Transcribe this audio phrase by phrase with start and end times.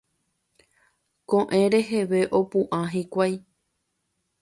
[1.33, 3.35] Ko'ẽ reheve opu'ã hikuái.